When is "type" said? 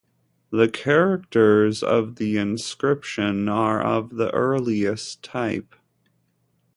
5.23-5.75